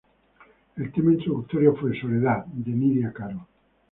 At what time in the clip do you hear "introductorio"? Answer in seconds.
1.13-1.75